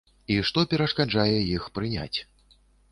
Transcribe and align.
І 0.35 0.37
што 0.47 0.63
перашкаджае 0.71 1.37
іх 1.55 1.71
прыняць? 1.79 2.19